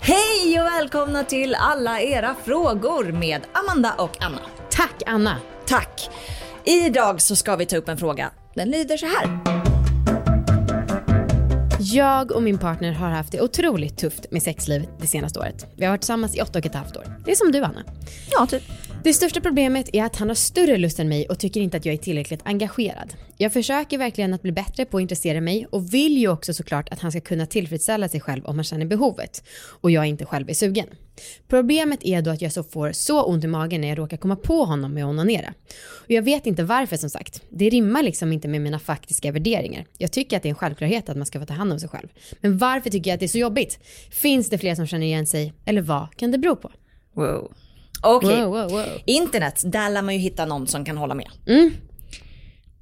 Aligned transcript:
Hej 0.00 0.60
och 0.60 0.66
välkomna 0.66 1.24
till 1.24 1.54
alla 1.54 2.00
era 2.00 2.34
frågor 2.44 3.12
med 3.12 3.40
Amanda 3.52 3.94
och 3.98 4.22
Anna. 4.24 4.40
Tack 4.70 5.02
Anna. 5.06 5.36
Tack. 5.66 6.10
Idag 6.64 7.20
så 7.20 7.36
ska 7.36 7.56
vi 7.56 7.66
ta 7.66 7.76
upp 7.76 7.88
en 7.88 7.98
fråga. 7.98 8.30
Den 8.54 8.70
lyder 8.70 8.96
så 8.96 9.06
här. 9.06 9.38
Jag 11.80 12.32
och 12.32 12.42
min 12.42 12.58
partner 12.58 12.92
har 12.92 13.10
haft 13.10 13.32
det 13.32 13.40
otroligt 13.40 13.98
tufft 13.98 14.26
med 14.30 14.42
sexlivet 14.42 14.88
det 15.00 15.06
senaste 15.06 15.38
året. 15.38 15.66
Vi 15.76 15.84
har 15.84 15.92
varit 15.92 16.00
tillsammans 16.00 16.36
i 16.36 16.40
åtta 16.40 16.58
och 16.58 16.66
ett 16.66 16.74
halvt 16.74 16.96
år. 16.96 17.04
Det 17.24 17.30
är 17.30 17.36
som 17.36 17.52
du 17.52 17.62
Anna. 17.62 17.84
Ja, 18.30 18.46
typ. 18.46 18.62
Det 19.06 19.12
största 19.12 19.40
problemet 19.40 19.90
är 19.92 20.04
att 20.04 20.16
han 20.16 20.28
har 20.28 20.34
större 20.34 20.76
lust 20.76 20.98
än 20.98 21.08
mig 21.08 21.26
och 21.28 21.38
tycker 21.38 21.60
inte 21.60 21.76
att 21.76 21.84
jag 21.84 21.94
är 21.94 21.98
tillräckligt 21.98 22.40
engagerad. 22.44 23.14
Jag 23.36 23.52
försöker 23.52 23.98
verkligen 23.98 24.34
att 24.34 24.42
bli 24.42 24.52
bättre 24.52 24.84
på 24.84 24.96
att 24.96 25.00
intressera 25.00 25.40
mig 25.40 25.66
och 25.70 25.94
vill 25.94 26.18
ju 26.18 26.28
också 26.28 26.54
såklart 26.54 26.88
att 26.88 27.00
han 27.00 27.10
ska 27.10 27.20
kunna 27.20 27.46
tillfredsställa 27.46 28.08
sig 28.08 28.20
själv 28.20 28.46
om 28.46 28.54
han 28.54 28.64
känner 28.64 28.86
behovet 28.86 29.42
och 29.80 29.90
jag 29.90 30.06
inte 30.06 30.24
själv 30.24 30.50
är 30.50 30.54
sugen. 30.54 30.86
Problemet 31.48 32.00
är 32.02 32.22
då 32.22 32.30
att 32.30 32.42
jag 32.42 32.52
så 32.52 32.62
får 32.62 32.92
så 32.92 33.22
ont 33.22 33.44
i 33.44 33.46
magen 33.46 33.80
när 33.80 33.88
jag 33.88 33.98
råkar 33.98 34.16
komma 34.16 34.36
på 34.36 34.64
honom 34.64 34.94
med 34.94 35.04
att 35.04 35.10
onanera. 35.10 35.54
Och 36.04 36.10
jag 36.10 36.22
vet 36.22 36.46
inte 36.46 36.64
varför 36.64 36.96
som 36.96 37.10
sagt. 37.10 37.42
Det 37.50 37.68
rimmar 37.68 38.02
liksom 38.02 38.32
inte 38.32 38.48
med 38.48 38.60
mina 38.60 38.78
faktiska 38.78 39.32
värderingar. 39.32 39.86
Jag 39.98 40.12
tycker 40.12 40.36
att 40.36 40.42
det 40.42 40.48
är 40.48 40.50
en 40.50 40.56
självklarhet 40.56 41.08
att 41.08 41.16
man 41.16 41.26
ska 41.26 41.40
få 41.40 41.46
ta 41.46 41.54
hand 41.54 41.72
om 41.72 41.80
sig 41.80 41.88
själv. 41.88 42.08
Men 42.40 42.58
varför 42.58 42.90
tycker 42.90 43.10
jag 43.10 43.14
att 43.14 43.20
det 43.20 43.26
är 43.26 43.28
så 43.28 43.38
jobbigt? 43.38 43.78
Finns 44.10 44.50
det 44.50 44.58
fler 44.58 44.74
som 44.74 44.86
känner 44.86 45.06
igen 45.06 45.26
sig? 45.26 45.52
Eller 45.64 45.82
vad 45.82 46.16
kan 46.16 46.30
det 46.30 46.38
bero 46.38 46.56
på? 46.56 46.72
Wow. 47.14 47.52
Okej. 48.02 48.42
Wow, 48.42 48.50
wow, 48.50 48.70
wow. 48.70 48.84
Internet, 49.04 49.62
där 49.64 49.90
lär 49.90 50.02
man 50.02 50.14
ju 50.14 50.20
hitta 50.20 50.46
någon 50.46 50.66
som 50.66 50.84
kan 50.84 50.96
hålla 50.96 51.14
med. 51.14 51.30
Mm. 51.46 51.70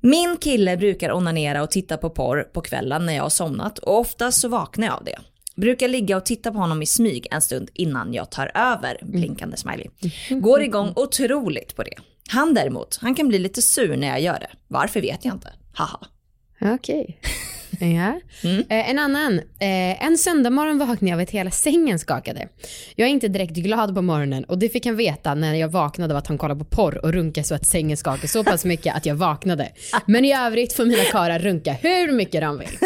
Min 0.00 0.37
kille 0.37 0.77
brukar 0.77 1.12
onanera 1.12 1.62
och 1.62 1.70
titta 1.70 1.96
på 1.96 2.10
porr 2.10 2.42
på 2.42 2.60
kvällen 2.60 3.06
när 3.06 3.12
jag 3.12 3.23
har 3.23 3.30
somnat 3.30 3.78
och 3.78 3.98
oftast 3.98 4.40
så 4.40 4.48
vaknar 4.48 4.87
jag 4.87 4.96
av 4.96 5.04
det. 5.04 5.18
Brukar 5.57 5.88
ligga 5.88 6.16
och 6.16 6.24
titta 6.24 6.52
på 6.52 6.59
honom 6.59 6.82
i 6.82 6.87
smyg 6.87 7.26
en 7.30 7.42
stund 7.42 7.70
innan 7.74 8.15
jag 8.15 8.30
tar 8.30 8.51
över, 8.54 8.98
blinkande 9.02 9.57
smiley. 9.57 9.87
Går 10.30 10.62
igång 10.62 10.92
otroligt 10.96 11.76
på 11.76 11.82
det. 11.82 11.95
Han 12.29 12.54
däremot, 12.54 12.98
han 13.01 13.15
kan 13.15 13.29
bli 13.29 13.38
lite 13.38 13.62
sur 13.62 13.96
när 13.96 14.09
jag 14.09 14.20
gör 14.20 14.40
det. 14.40 14.51
Varför 14.68 15.01
vet 15.01 15.24
jag 15.24 15.35
inte. 15.35 15.52
Haha. 15.74 16.07
Okej. 16.60 17.20
Ja. 17.80 18.20
Eh, 18.68 18.90
en 18.90 18.98
annan. 18.98 19.38
Eh, 19.38 20.04
en 20.04 20.18
söndagmorgon 20.18 20.78
vaknade 20.78 21.10
jag 21.10 21.16
av 21.16 21.22
att 21.22 21.30
hela 21.30 21.50
sängen 21.50 21.98
skakade. 21.98 22.48
Jag 22.96 23.08
är 23.08 23.12
inte 23.12 23.28
direkt 23.28 23.52
glad 23.52 23.94
på 23.94 24.02
morgonen 24.02 24.44
och 24.44 24.58
det 24.58 24.68
fick 24.68 24.86
han 24.86 24.96
veta 24.96 25.34
när 25.34 25.54
jag 25.54 25.68
vaknade 25.68 26.14
av 26.14 26.18
att 26.18 26.26
han 26.26 26.38
kollade 26.38 26.64
på 26.64 26.64
porr 26.64 27.04
och 27.04 27.12
runkade 27.12 27.46
så 27.46 27.54
att 27.54 27.66
sängen 27.66 27.96
skakade 27.96 28.28
så 28.28 28.45
pass 28.45 28.64
mycket 28.64 28.96
att 28.96 29.06
jag 29.06 29.14
vaknade. 29.14 29.68
Men 30.06 30.24
i 30.24 30.34
övrigt 30.34 30.72
får 30.72 30.84
mina 30.84 31.04
karlar 31.04 31.38
runka 31.38 31.72
hur 31.72 32.12
mycket 32.12 32.40
de 32.40 32.58
vill. 32.58 32.68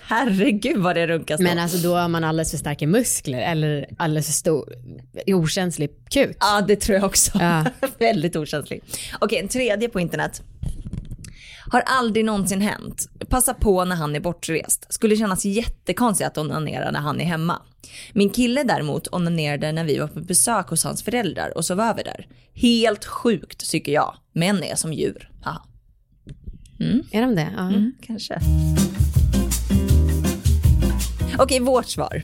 Herregud 0.00 0.78
vad 0.78 0.96
det 0.96 1.06
runkas 1.06 1.38
då. 1.38 1.44
Men 1.44 1.58
alltså 1.58 1.78
då 1.78 1.94
har 1.94 2.08
man 2.08 2.24
alldeles 2.24 2.50
för 2.50 2.58
starka 2.58 2.86
muskler 2.86 3.38
eller 3.38 3.86
alldeles 3.96 4.26
för 4.26 4.32
stor, 4.32 4.74
okänslig 5.26 5.90
kuk. 6.10 6.36
Ja, 6.40 6.64
det 6.68 6.76
tror 6.76 6.96
jag 6.96 7.04
också. 7.04 7.38
Ja. 7.38 7.64
Väldigt 7.98 8.36
okänslig. 8.36 8.82
Okej, 9.20 9.38
en 9.38 9.48
tredje 9.48 9.88
på 9.88 10.00
internet. 10.00 10.42
Har 11.70 11.80
aldrig 11.80 12.24
någonsin 12.24 12.60
hänt. 12.60 13.08
Passa 13.28 13.54
på 13.54 13.84
när 13.84 13.96
han 13.96 14.16
är 14.16 14.20
bortrest. 14.20 14.86
Skulle 14.92 15.16
kännas 15.16 15.44
jättekonstigt 15.44 16.28
att 16.28 16.38
onanera 16.38 16.90
när 16.90 17.00
han 17.00 17.20
är 17.20 17.24
hemma. 17.24 17.62
Min 18.12 18.30
kille 18.30 18.62
däremot 18.62 19.08
onanerade 19.14 19.72
när 19.72 19.84
vi 19.84 19.98
var 19.98 20.08
på 20.08 20.20
besök 20.20 20.68
hos 20.68 20.84
hans 20.84 21.02
föräldrar 21.02 21.56
och 21.56 21.64
sov 21.64 21.80
över 21.80 22.04
där. 22.04 22.26
Helt 22.54 23.04
sjukt 23.04 23.70
tycker 23.70 23.92
jag. 23.92 24.14
Män 24.32 24.62
är 24.62 24.74
som 24.74 24.92
djur. 24.92 25.30
Haha. 25.42 25.66
Är 27.10 27.20
de 27.20 27.34
det? 27.34 27.48
Ja. 27.56 27.72
Kanske. 28.06 28.40
Okej, 31.38 31.60
vårt 31.60 31.86
svar. 31.86 32.22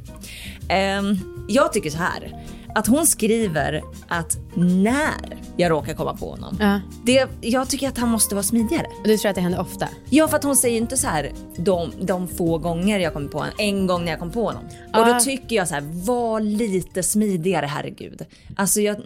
Ehm, 0.69 1.19
jag 1.49 1.73
tycker 1.73 1.91
så 1.91 1.99
här. 1.99 2.47
Att 2.75 2.87
hon 2.87 3.06
skriver 3.06 3.83
att 4.09 4.39
när 4.55 5.40
jag 5.60 5.71
råkar 5.71 5.94
komma 5.94 6.16
på 6.16 6.31
honom. 6.31 6.56
Ja. 6.60 6.81
Det, 7.04 7.26
jag 7.41 7.69
tycker 7.71 7.88
att 7.88 7.98
han 7.98 8.09
måste 8.09 8.34
vara 8.34 8.43
smidigare. 8.43 8.87
Och 9.03 9.09
du 9.09 9.16
tror 9.19 9.28
att 9.28 9.34
det 9.34 9.41
händer 9.41 9.60
ofta? 9.60 9.88
Ja, 10.10 10.28
för 10.28 10.37
att 10.37 10.44
hon 10.44 10.56
säger 10.56 10.76
inte 10.76 10.97
så 10.97 11.06
här 11.09 11.31
de, 11.56 11.93
de 12.00 12.28
få 12.28 12.59
gånger 12.59 12.98
jag 12.98 13.12
kommer 13.12 13.28
på 13.28 13.38
honom, 13.38 13.54
en 13.59 13.87
gång 13.87 14.04
när 14.04 14.12
jag 14.12 14.19
kom 14.20 14.31
på 14.31 14.44
honom. 14.44 14.65
Och 14.65 14.70
Ja. 14.93 15.12
då 15.15 15.20
tycker 15.20 15.56
jag 15.56 15.69
så 15.69 15.75
här, 15.75 15.84
var 16.04 16.41
lite 16.41 17.03
smidigare 17.03 17.66
herregud. 17.66 18.22
Alltså 18.56 18.81
jag, 18.81 18.97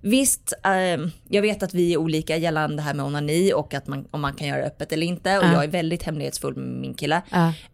visst, 0.00 0.52
eh, 0.64 1.06
jag 1.28 1.42
vet 1.42 1.62
att 1.62 1.74
vi 1.74 1.92
är 1.92 1.96
olika 1.96 2.36
gällande 2.36 2.76
det 2.76 2.82
här 2.82 2.94
med 2.94 3.06
onani 3.06 3.52
och 3.52 3.74
att 3.74 3.86
man, 3.86 4.04
om 4.10 4.20
man 4.20 4.34
kan 4.34 4.48
göra 4.48 4.58
det 4.60 4.66
öppet 4.66 4.92
eller 4.92 5.06
inte. 5.06 5.38
Och 5.38 5.44
Ja. 5.44 5.52
jag 5.52 5.64
är 5.64 5.68
väldigt 5.68 6.02
hemlighetsfull 6.02 6.56
med 6.56 6.80
min 6.80 6.94
kille. 6.94 7.22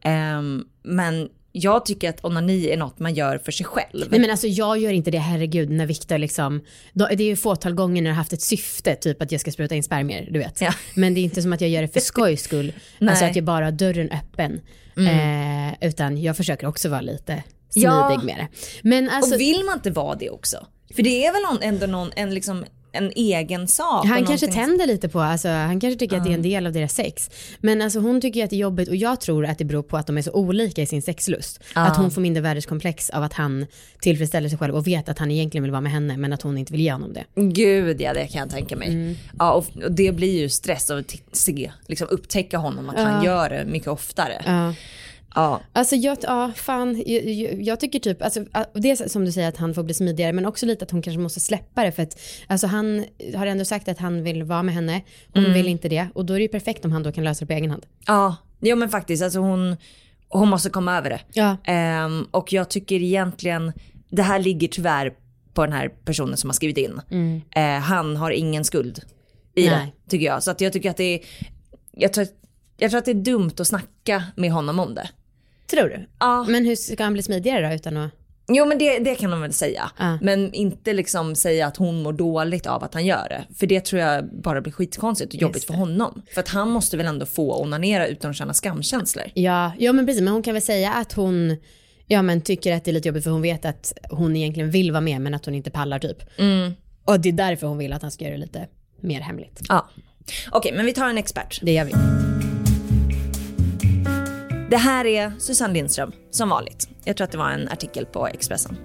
Ehm, 0.01 0.65
men 0.83 1.29
jag 1.53 1.85
tycker 1.87 2.09
att 2.11 2.25
onani 2.25 2.71
är 2.71 2.77
något 2.77 2.99
man 2.99 3.15
gör 3.15 3.39
för 3.39 3.53
sig 3.53 3.67
själv. 3.67 4.07
Nej 4.11 4.21
men 4.21 4.31
alltså 4.31 4.47
jag 4.47 4.79
gör 4.79 4.91
inte 4.93 5.11
det, 5.11 5.19
herregud, 5.19 5.71
när 5.71 5.87
Viktor 5.87 6.19
liksom, 6.19 6.61
det 6.93 7.05
är 7.05 7.21
ju 7.21 7.37
fåtal 7.37 7.75
gånger 7.75 8.03
när 8.03 8.11
jag 8.11 8.15
har 8.15 8.19
haft 8.19 8.33
ett 8.33 8.43
syfte, 8.43 8.95
typ 8.95 9.23
att 9.23 9.33
jag 9.33 9.41
ska 9.41 9.51
spruta 9.51 9.75
in 9.75 9.83
spermier, 9.83 10.29
du 10.31 10.39
vet. 10.39 10.61
Ja. 10.61 10.75
Men 10.95 11.15
det 11.15 11.21
är 11.21 11.23
inte 11.23 11.43
som 11.43 11.53
att 11.53 11.61
jag 11.61 11.71
gör 11.71 11.83
det 11.83 11.89
för 11.89 12.01
skojs 12.01 12.43
skull, 12.43 12.73
alltså 13.01 13.25
att 13.25 13.37
jag 13.37 13.45
bara 13.45 13.65
har 13.65 13.73
dörren 13.73 14.11
öppen. 14.11 14.61
Eh, 14.97 15.89
utan 15.89 16.23
jag 16.23 16.37
försöker 16.37 16.67
också 16.67 16.89
vara 16.89 17.01
lite 17.01 17.43
smidig 17.71 17.89
Ja. 17.89 18.21
med 18.25 18.37
det. 18.37 18.49
Men 18.83 19.09
alltså, 19.09 19.35
och 19.35 19.41
vill 19.41 19.65
man 19.65 19.75
inte 19.75 19.91
vara 19.91 20.15
det 20.15 20.31
också? 20.31 20.67
För 20.97 21.03
det 21.03 21.27
är 21.27 21.33
väl 21.33 21.69
ändå 21.69 21.87
någon, 21.87 22.11
en, 22.17 22.35
liksom, 22.35 22.65
en 22.99 23.13
egen 23.17 23.69
sak. 23.69 24.07
han 24.07 24.27
kanske 24.27 24.47
tänder 24.47 24.87
lite 24.87 25.09
på, 25.09 25.21
alltså, 25.21 25.49
han 25.49 25.81
kanske 25.81 25.99
tycker 25.99 26.17
att 26.17 26.25
det 26.25 26.31
är 26.31 26.35
en 26.35 26.43
del 26.43 26.67
av 26.67 26.73
deras 26.73 26.95
sex. 26.95 27.31
Men 27.61 27.83
alltså, 27.83 28.01
hon 28.01 28.21
tycker 28.21 28.45
att 28.45 28.51
det 28.51 28.57
är 28.57 28.61
jobbigt 28.61 28.89
och 28.89 28.97
jag 28.97 29.21
tror 29.21 29.47
att 29.47 29.59
det 29.59 29.65
beror 29.65 29.83
på 29.83 29.97
att 29.97 30.07
de 30.07 30.19
är 30.19 30.23
så 30.23 30.33
olika 30.33 30.83
i 30.83 30.87
sin 30.87 31.03
sexlust. 31.03 31.61
Att 31.75 31.97
hon 31.97 32.11
får 32.11 32.21
mindre 32.21 32.43
världskomplex 32.43 33.11
av 33.11 33.23
att 33.23 33.33
han 33.33 33.67
tillfredsställer 34.01 34.49
sig 34.49 34.59
själv 34.59 34.77
och 34.77 34.87
vet 34.87 35.09
att 35.09 35.19
han 35.19 35.31
egentligen 35.31 35.63
vill 35.63 35.73
vara 35.73 35.81
med 35.81 35.93
henne 35.93 36.17
men 36.17 36.33
att 36.33 36.43
hon 36.43 36.59
inte 36.59 36.73
vill 36.73 36.83
ge 36.83 36.93
honom 36.93 37.13
det. 37.13 37.25
Gud 37.35 38.01
ja, 38.01 38.15
det 38.15 38.27
kan 38.27 38.41
jag 38.41 38.51
tänka 38.51 38.77
mig. 38.77 38.89
Mm. 38.89 39.15
Ja, 39.39 39.53
och, 39.53 39.67
och 39.85 39.93
det 39.93 40.13
blir 40.13 40.41
ju 40.41 40.49
stress 40.49 40.91
att 40.91 41.15
se, 41.33 41.71
liksom 41.87 42.09
upptäcka 42.11 42.59
honom, 42.59 42.89
att 42.89 42.99
han 42.99 43.25
gör 43.25 43.51
det 43.51 43.65
mycket 43.65 43.89
oftare. 43.89 44.75
Ja. 45.35 45.61
Alltså 45.73 45.97
jag, 45.97 46.19
ja 46.23 46.53
fan, 46.57 47.03
jag, 47.07 47.63
jag, 47.63 47.81
tycker 47.81 47.99
typ, 47.99 48.23
alltså, 48.23 48.45
det 48.75 48.91
är 48.91 49.09
som 49.09 49.25
du 49.25 49.33
säger 49.33 49.49
att 49.49 49.57
han 49.57 49.75
får 49.75 49.83
bli 49.83 49.95
smidigare 49.95 50.33
men 50.33 50.47
också 50.47 50.67
lite 50.67 50.85
att 50.85 50.91
hon 50.91 51.03
kanske 51.03 51.21
måste 51.21 51.41
släppa 51.41 51.85
det 51.85 51.93
för 51.93 52.03
att 52.03 52.21
alltså 52.47 52.67
han 52.67 53.05
har 53.35 53.47
ändå 53.47 53.65
sagt 53.65 53.89
att 53.89 53.99
han 53.99 54.23
vill 54.23 54.43
vara 54.43 54.63
med 54.63 54.75
henne, 54.75 55.03
hon 55.35 55.53
vill 55.53 55.69
inte 55.69 55.89
det 55.89 56.09
och 56.15 56.27
då 56.27 56.35
är 56.35 56.39
det 56.39 56.43
ju 56.43 56.49
perfekt 56.49 56.85
om 56.85 56.93
han 56.93 57.03
då 57.03 57.13
kan 57.13 57.25
lösa 57.25 57.45
det 57.45 57.47
på 57.47 57.53
egen 57.53 57.71
hand. 57.71 57.87
Ja, 58.07 58.37
jo 58.61 58.77
men 58.77 58.89
faktiskt, 58.89 59.23
alltså 59.23 59.39
hon, 59.39 59.77
hon 60.29 60.49
måste 60.49 60.71
komma 60.71 60.99
över 60.99 61.11
det. 61.11 61.21
Ja. 61.33 61.57
Ehm, 61.65 62.27
och 62.31 62.53
jag 62.53 62.71
tycker 62.71 63.03
egentligen, 63.03 63.73
det 64.11 64.23
här 64.23 64.39
ligger 64.39 64.69
tyvärr 64.69 65.13
på 65.55 65.65
den 65.65 65.73
här 65.73 65.89
personen 66.05 66.37
som 66.37 66.51
har 66.51 66.55
skrivit 66.55 66.79
in. 66.79 67.01
Eh, 67.51 67.63
han 67.63 68.17
har 68.17 68.31
ingen 68.31 68.65
skuld 68.65 69.01
i 69.55 69.67
Mm. 69.67 69.79
Nej. 69.79 69.95
det, 70.05 70.11
tycker 70.11 70.27
jag. 70.27 70.43
Så 70.43 70.51
att 70.51 70.61
jag 70.61 70.73
tycker 70.73 70.91
att 70.91 70.97
det 70.97 71.15
är, 71.15 71.21
jag 71.93 72.13
tror, 72.13 72.27
jag 72.77 72.91
tror 72.91 72.99
att 72.99 73.05
det 73.05 73.11
är 73.11 73.15
dumt 73.15 73.53
att 73.59 73.67
snacka 73.67 74.25
med 74.37 74.53
honom 74.53 74.79
om 74.79 74.95
det. 74.95 75.11
Tror 75.71 75.89
du? 75.89 76.09
Ja. 76.21 76.45
Men 76.49 76.65
hur 76.65 76.77
ska 76.77 77.05
han 77.05 77.13
bli 77.13 77.23
smidigare 77.23 77.69
då 77.69 77.75
utan 77.75 77.97
att... 77.97 78.11
Jo 78.53 78.67
men 78.67 78.79
det, 78.79 78.99
det 78.99 79.15
kan 79.15 79.31
de 79.31 79.41
väl 79.41 79.53
säga. 79.53 79.91
Ja. 79.99 80.19
Men 80.23 80.53
inte 80.53 80.93
liksom 80.93 81.35
säga 81.35 81.67
att 81.67 81.77
hon 81.77 82.03
mår 82.03 82.13
dåligt 82.13 82.67
av 82.67 82.85
att 82.85 82.95
han 82.95 83.07
gör 83.07 83.27
det. 83.29 83.55
För 83.55 83.67
det 83.67 83.85
tror 83.85 84.03
jag 84.03 84.41
bara 84.43 84.61
blir 84.61 84.73
skitkonstigt 84.73 85.35
och 85.35 85.41
jobbigt 85.41 85.65
för 85.65 85.75
honom. 85.75 86.23
För 86.35 86.41
att 86.41 86.49
han 86.49 86.71
måste 86.71 86.97
väl 86.97 87.07
ändå 87.07 87.27
få 87.27 87.63
onanera 87.63 88.07
utan 88.07 88.31
att 88.31 88.37
känna 88.37 88.55
skamkänslor. 88.55 89.25
Ja, 89.35 89.73
ja 89.79 89.93
men 89.93 90.07
precis, 90.07 90.23
men 90.23 90.33
hon 90.33 90.43
kan 90.43 90.55
väl 90.55 90.63
säga 90.63 90.93
att 90.93 91.13
hon 91.13 91.57
ja, 92.07 92.23
men 92.23 92.41
tycker 92.41 92.77
att 92.77 92.85
det 92.85 92.91
är 92.91 92.93
lite 92.93 93.09
jobbigt 93.09 93.25
för 93.25 93.31
hon 93.31 93.43
vet 93.43 93.65
att 93.65 93.93
hon 94.11 94.37
egentligen 94.37 94.71
vill 94.71 94.93
vara 94.93 95.01
med 95.01 95.21
men 95.21 95.35
att 95.35 95.45
hon 95.45 95.55
inte 95.55 95.71
pallar 95.71 95.99
typ. 95.99 96.19
Och 97.05 97.21
det 97.21 97.29
är 97.29 97.33
därför 97.33 97.67
hon 97.67 97.79
vill 97.79 97.93
att 97.93 98.03
han 98.03 98.11
ska 98.11 98.25
göra 98.25 98.35
det 98.35 98.41
lite 98.41 98.69
mer 99.01 99.21
hemligt. 99.21 99.61
Ja. 99.69 99.91
Okej 100.51 100.73
men 100.73 100.87
vi 100.87 100.93
tar 100.93 101.09
en 101.09 101.19
expert. 101.19 101.61
Det 101.63 101.73
gör 101.73 101.85
vi. 101.85 101.93
Det 104.71 104.77
här 104.77 105.07
är 105.07 105.33
Susanne 105.39 105.75
Lindström, 105.75 106.13
som 106.31 106.49
vanligt. 106.49 106.89
Jag 107.05 107.17
tror 107.17 107.25
att 107.25 107.33
det 107.33 107.39
var 107.39 107.51
en 107.51 107.69
artikel 107.69 108.07
på 108.07 108.27
Expressen. 108.27 108.77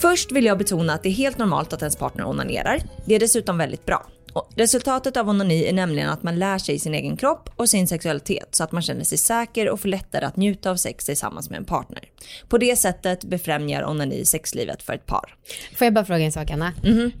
Först 0.00 0.32
vill 0.32 0.44
jag 0.44 0.58
betona 0.58 0.92
att 0.92 1.02
det 1.02 1.08
är 1.08 1.12
helt 1.12 1.38
normalt 1.38 1.72
att 1.72 1.82
ens 1.82 1.96
partner 1.96 2.24
onanerar. 2.24 2.82
Det 3.06 3.14
är 3.14 3.20
dessutom 3.20 3.58
väldigt 3.58 3.86
bra. 3.86 4.06
Resultatet 4.54 5.16
av 5.16 5.28
onani 5.28 5.64
är 5.64 5.72
nämligen 5.72 6.10
att 6.10 6.22
man 6.22 6.38
lär 6.38 6.58
sig 6.58 6.78
sin 6.78 6.94
egen 6.94 7.16
kropp 7.16 7.50
och 7.56 7.68
sin 7.68 7.86
sexualitet 7.86 8.54
så 8.54 8.64
att 8.64 8.72
man 8.72 8.82
känner 8.82 9.04
sig 9.04 9.18
säker 9.18 9.68
och 9.70 9.80
får 9.80 9.88
lättare 9.88 10.24
att 10.24 10.36
njuta 10.36 10.70
av 10.70 10.76
sex 10.76 11.04
tillsammans 11.04 11.50
med 11.50 11.56
en 11.56 11.64
partner. 11.64 12.04
På 12.48 12.58
det 12.58 12.76
sättet 12.76 13.24
befrämjar 13.24 13.84
onani 13.90 14.24
sexlivet 14.24 14.82
för 14.82 14.92
ett 14.92 15.06
par. 15.06 15.34
Får 15.76 15.84
jag 15.84 15.94
bara 15.94 16.04
fråga 16.04 16.24
en 16.24 16.32
sak 16.32 16.50
Anna? 16.50 16.72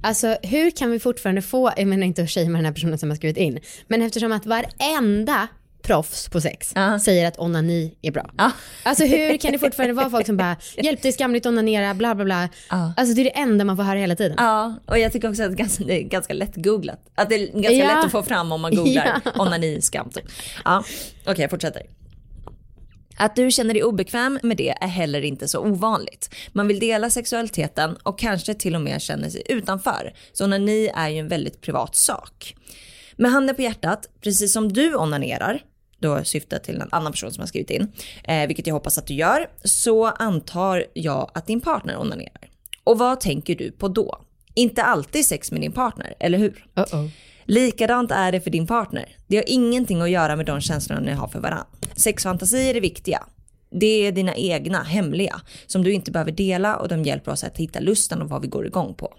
Alltså 0.02 0.36
hur 0.42 0.70
kan 0.70 0.90
vi 0.90 0.98
fortfarande 0.98 1.42
få, 1.42 1.72
jag 1.76 1.86
menar 1.86 2.06
inte 2.06 2.22
att 2.22 2.30
shamea 2.30 2.56
den 2.56 2.64
här 2.64 2.72
personen 2.72 2.98
som 2.98 3.10
har 3.10 3.16
skrivit 3.16 3.36
in, 3.36 3.58
men 3.88 4.02
eftersom 4.02 4.32
att 4.32 4.46
varenda 4.46 5.48
proffs 5.90 6.28
på 6.28 6.40
sex 6.40 6.72
Ja. 6.74 6.98
säger 6.98 7.28
att 7.28 7.38
onani 7.38 7.94
är 8.02 8.10
bra. 8.12 8.30
Ja. 8.38 8.50
Alltså 8.82 9.04
hur 9.04 9.36
kan 9.36 9.52
det 9.52 9.58
fortfarande 9.58 9.94
vara 9.94 10.10
folk 10.10 10.26
som 10.26 10.36
bara, 10.36 10.56
hjälp 10.76 11.04
är 11.04 11.12
skamligt 11.12 11.46
onanera, 11.46 11.94
bla 11.94 12.14
bla 12.14 12.24
bla. 12.24 12.48
Ja. 12.70 12.92
Alltså 12.96 13.14
det 13.14 13.20
är 13.22 13.24
det 13.24 13.30
enda 13.38 13.64
man 13.64 13.76
får 13.76 13.84
höra 13.84 13.98
hela 13.98 14.16
tiden. 14.16 14.34
Ja, 14.38 14.74
och 14.86 14.98
jag 14.98 15.12
tycker 15.12 15.30
också 15.30 15.42
att 15.42 15.48
det 15.50 15.54
är 15.54 15.56
ganska, 15.56 15.84
det 15.84 15.94
är 16.00 16.02
ganska 16.02 16.34
lätt 16.34 16.56
googlat. 16.56 17.00
Att 17.14 17.28
det 17.28 17.34
är 17.34 17.46
ganska 17.52 17.72
Ja. 17.72 17.86
lätt 17.96 18.04
att 18.04 18.12
få 18.12 18.22
fram 18.22 18.52
om 18.52 18.60
man 18.60 18.74
googlar 18.74 19.20
Ja. 19.24 19.30
onani, 19.42 19.80
skam. 19.82 20.10
Typ. 20.10 20.24
Ja, 20.64 20.84
okej 21.26 21.40
jag 21.42 21.50
fortsätter. 21.50 21.82
Att 23.18 23.36
du 23.36 23.50
känner 23.50 23.74
dig 23.74 23.84
obekväm 23.84 24.38
med 24.42 24.56
det 24.56 24.70
är 24.70 24.86
heller 24.88 25.22
inte 25.24 25.48
så 25.48 25.58
ovanligt. 25.60 26.34
Man 26.52 26.68
vill 26.68 26.78
dela 26.80 27.10
sexualiteten 27.10 27.96
och 28.02 28.18
kanske 28.18 28.54
till 28.54 28.74
och 28.74 28.80
med 28.80 29.02
känner 29.02 29.28
sig 29.28 29.42
utanför. 29.48 30.12
Så 30.32 30.44
onani 30.44 30.90
är 30.94 31.08
ju 31.08 31.18
en 31.18 31.28
väldigt 31.28 31.60
privat 31.60 31.96
sak. 31.96 32.54
Med 33.16 33.30
handen 33.30 33.56
på 33.56 33.62
hjärtat, 33.62 34.06
precis 34.20 34.52
som 34.52 34.72
du 34.72 34.94
onanerar, 34.94 35.62
då 36.00 36.24
syftar 36.24 36.58
till 36.58 36.80
en 36.80 36.88
annan 36.90 37.12
person 37.12 37.32
som 37.32 37.42
har 37.42 37.46
skrivit 37.46 37.70
in, 37.70 37.92
eh, 38.24 38.46
vilket 38.46 38.66
jag 38.66 38.74
hoppas 38.74 38.98
att 38.98 39.06
du 39.06 39.14
gör, 39.14 39.50
så 39.64 40.06
antar 40.06 40.84
jag 40.94 41.30
att 41.34 41.46
din 41.46 41.60
partner 41.60 41.96
onanerar. 41.96 42.50
Och 42.84 42.98
vad 42.98 43.20
tänker 43.20 43.54
du 43.54 43.72
på 43.72 43.88
då? 43.88 44.20
Inte 44.54 44.82
alltid 44.82 45.26
sex 45.26 45.52
med 45.52 45.60
din 45.60 45.72
partner, 45.72 46.14
eller 46.20 46.38
hur? 46.38 46.66
Uh-oh. 46.74 47.10
Likadant 47.44 48.10
är 48.10 48.32
det 48.32 48.40
för 48.40 48.50
din 48.50 48.66
partner. 48.66 49.16
Det 49.26 49.36
har 49.36 49.44
ingenting 49.46 50.00
att 50.00 50.10
göra 50.10 50.36
med 50.36 50.46
de 50.46 50.60
känslorna 50.60 51.00
ni 51.00 51.12
har 51.12 51.28
för 51.28 51.40
varandra. 51.40 51.66
Sexfantasier 51.96 52.74
är 52.74 52.80
viktiga. 52.80 53.26
Det 53.70 54.06
är 54.06 54.12
dina 54.12 54.34
egna, 54.34 54.82
hemliga, 54.82 55.40
som 55.66 55.84
du 55.84 55.92
inte 55.92 56.10
behöver 56.10 56.32
dela 56.32 56.76
och 56.76 56.88
de 56.88 57.02
hjälper 57.02 57.32
oss 57.32 57.44
att 57.44 57.56
hitta 57.56 57.80
lusten 57.80 58.22
och 58.22 58.28
vad 58.28 58.42
vi 58.42 58.48
går 58.48 58.66
igång 58.66 58.94
på. 58.94 59.14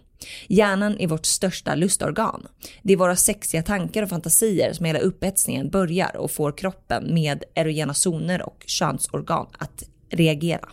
Hjärnan 0.48 0.98
är 1.00 1.08
vårt 1.08 1.26
största 1.26 1.76
lustorgan. 1.76 2.48
Det 2.82 2.94
är 2.94 2.98
våra 2.98 3.16
sexiga 3.16 3.64
tankar 3.64 4.04
och 4.04 4.10
fantasier 4.10 4.74
som 4.74 4.86
hela 4.86 5.00
upphetsningen 5.00 5.70
börjar 5.70 6.18
och 6.18 6.32
får 6.32 6.58
kroppen 6.58 7.14
med 7.14 7.44
erogena 7.56 7.94
zoner 7.94 8.42
och 8.42 8.64
könsorgan 8.66 9.48
att 9.58 9.84
reagera. 10.12 10.70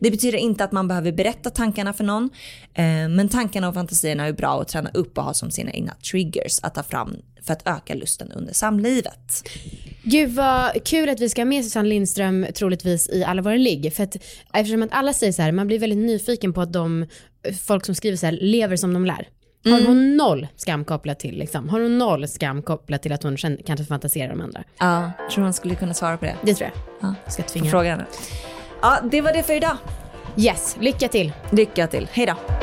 Det 0.00 0.10
betyder 0.10 0.38
inte 0.38 0.64
att 0.64 0.72
man 0.72 0.88
behöver 0.88 1.12
berätta 1.12 1.50
tankarna 1.50 1.92
för 1.92 2.04
någon, 2.04 2.30
eh, 2.74 2.84
men 2.84 3.28
tankarna 3.28 3.68
och 3.68 3.74
fantasierna 3.74 4.26
är 4.26 4.32
bra 4.32 4.60
att 4.60 4.68
träna 4.68 4.90
upp 4.94 5.18
och 5.18 5.24
ha 5.24 5.34
som 5.34 5.50
sina 5.50 5.70
egna 5.70 5.94
triggers 6.10 6.58
att 6.62 6.74
ta 6.74 6.82
fram 6.82 7.16
för 7.42 7.52
att 7.52 7.68
öka 7.68 7.94
lusten 7.94 8.32
under 8.32 8.52
samlivet. 8.52 9.48
Gud 10.02 10.30
vad 10.30 10.84
kul 10.84 11.08
att 11.08 11.20
vi 11.20 11.28
ska 11.28 11.40
ha 11.40 11.46
med 11.46 11.64
Susanne 11.64 11.88
Lindström 11.88 12.46
troligtvis 12.54 13.08
i 13.08 13.24
alla 13.24 13.42
våra 13.42 13.56
ligg. 13.56 13.92
För 13.92 14.04
att 14.04 14.16
eftersom 14.54 14.82
att 14.82 14.92
alla 14.92 15.12
säger 15.12 15.32
så 15.32 15.42
här, 15.42 15.52
man 15.52 15.66
blir 15.66 15.78
väldigt 15.78 15.98
nyfiken 15.98 16.52
på 16.52 16.60
att 16.60 16.72
de, 16.72 17.06
folk 17.66 17.86
som 17.86 17.94
skriver 17.94 18.16
så 18.16 18.26
här, 18.26 18.38
lever 18.40 18.76
som 18.76 18.94
de 18.94 19.04
lär. 19.04 19.28
Har 19.64 19.86
hon 19.86 20.16
noll 20.16 20.46
skam 20.56 20.84
kopplat 20.84 21.20
till 21.20 21.38
liksom? 21.38 21.68
Har 21.68 21.80
hon 21.80 21.98
noll 21.98 22.28
skam 22.28 22.62
kopplat 22.62 23.02
till 23.02 23.12
att 23.12 23.22
hon 23.22 23.36
kanske 23.66 23.84
fantiserar 23.84 24.32
om 24.32 24.40
andra? 24.40 24.64
Ja, 24.78 25.12
tror 25.32 25.44
hon 25.44 25.52
skulle 25.52 25.74
kunna 25.74 25.94
svara 25.94 26.16
på 26.16 26.24
det. 26.24 26.36
Det 26.42 26.54
tror 26.54 26.70
jag. 26.74 27.08
Ja. 27.10 27.30
Ska 27.30 27.42
tvinga. 27.42 27.70
fråga 27.70 27.90
henne. 27.90 28.06
Ja, 28.80 28.98
det 29.10 29.20
var 29.20 29.32
det 29.32 29.42
för 29.42 29.54
idag. 29.54 29.76
Yes, 30.36 30.76
lycka 30.80 31.08
till. 31.08 31.32
Lycka 31.50 31.86
till. 31.86 32.08
Hej 32.12 32.26
då. 32.26 32.57